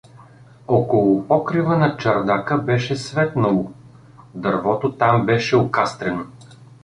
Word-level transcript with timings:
Около 0.67 1.27
покрива 1.27 1.77
на 1.77 1.97
чардака 1.97 2.57
беше 2.57 2.95
светнало— 2.95 3.71
дървото 4.35 4.93
там 4.95 5.25
беше 5.25 5.55
окастрено. 5.57 6.25